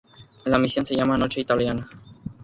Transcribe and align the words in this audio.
La 0.45 0.57
misión 0.57 0.83
se 0.83 0.95
llama 0.95 1.15
"Noche 1.15 1.41
italiana". 1.41 1.87